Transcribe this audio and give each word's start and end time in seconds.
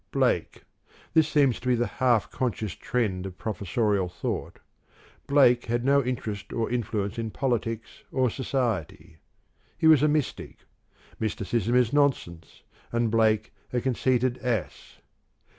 Blake 0.09 0.63
this 1.13 1.27
seems 1.27 1.59
to 1.59 1.67
be 1.67 1.75
the 1.75 1.85
half 2.01 2.31
conscious 2.31 2.73
trend 2.73 3.27
of 3.27 3.37
professorial 3.37 4.09
thought 4.09 4.57
Blake 5.27 5.65
had 5.65 5.85
no 5.85 6.03
interest 6.03 6.51
or 6.51 6.71
influence 6.71 7.19
in 7.19 7.29
politics 7.29 8.01
or 8.11 8.27
society: 8.27 9.17
he 9.77 9.85
was 9.85 10.01
a 10.01 10.07
mystic; 10.07 10.65
mysticism 11.19 11.75
is 11.75 11.93
nonsense, 11.93 12.63
and 12.91 13.11
Blake 13.11 13.53
a 13.71 13.79
conceited 13.79 14.39
ass. 14.39 14.97